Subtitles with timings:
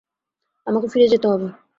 [0.67, 1.47] আমাকে ফিরে যেতে হবে।